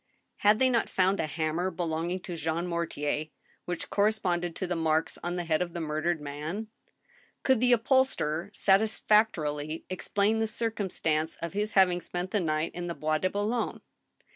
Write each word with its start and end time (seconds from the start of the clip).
Had 0.37 0.57
they 0.57 0.67
not 0.71 0.89
found 0.89 1.19
a 1.19 1.27
hammer 1.27 1.69
belonging 1.69 2.21
to 2.21 2.35
Jean 2.35 2.65
Mortier, 2.65 3.27
which 3.65 3.91
corresponded 3.91 4.55
to 4.55 4.65
the 4.65 4.75
marks 4.75 5.19
on 5.23 5.35
the 5.35 5.43
head 5.43 5.61
of 5.61 5.73
the 5.73 5.79
murdered 5.79 6.19
man? 6.19 6.69
Could 7.43 7.59
the 7.59 7.71
upholsterer 7.73 8.49
satisfactorily 8.51 9.85
explain 9.91 10.39
the 10.39 10.47
circumstance 10.47 11.35
of 11.35 11.53
his 11.53 11.73
having 11.73 12.01
spent 12.01 12.31
the 12.31 12.39
night 12.39 12.71
in 12.73 12.87
the 12.87 12.95
Bois 12.95 13.19
de 13.19 13.29
Boulogne 13.29 13.79